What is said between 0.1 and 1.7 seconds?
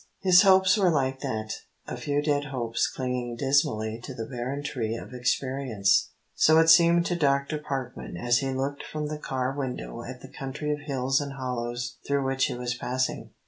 His hopes were like that,